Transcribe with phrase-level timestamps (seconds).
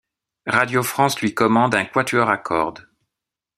[0.47, 2.89] Radio France lui commande un quatuor à cordes.